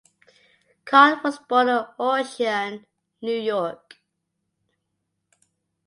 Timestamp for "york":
3.39-3.97